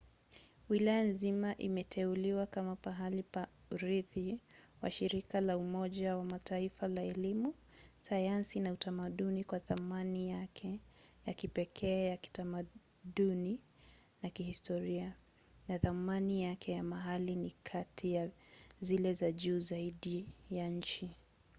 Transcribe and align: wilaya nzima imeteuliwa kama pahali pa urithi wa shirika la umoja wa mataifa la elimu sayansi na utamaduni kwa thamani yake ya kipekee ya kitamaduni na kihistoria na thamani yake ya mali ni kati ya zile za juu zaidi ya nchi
wilaya 0.69 1.03
nzima 1.03 1.57
imeteuliwa 1.57 2.45
kama 2.45 2.75
pahali 2.75 3.23
pa 3.23 3.47
urithi 3.71 4.39
wa 4.81 4.91
shirika 4.91 5.41
la 5.41 5.57
umoja 5.57 6.17
wa 6.17 6.23
mataifa 6.23 6.87
la 6.87 7.03
elimu 7.03 7.53
sayansi 7.99 8.59
na 8.59 8.71
utamaduni 8.71 9.43
kwa 9.43 9.59
thamani 9.59 10.29
yake 10.29 10.79
ya 11.25 11.33
kipekee 11.33 12.05
ya 12.05 12.17
kitamaduni 12.17 13.59
na 14.23 14.29
kihistoria 14.29 15.13
na 15.67 15.79
thamani 15.79 16.43
yake 16.43 16.71
ya 16.71 16.83
mali 16.83 17.35
ni 17.35 17.55
kati 17.63 18.13
ya 18.13 18.29
zile 18.81 19.13
za 19.13 19.31
juu 19.31 19.59
zaidi 19.59 20.27
ya 20.51 20.69
nchi 20.69 21.15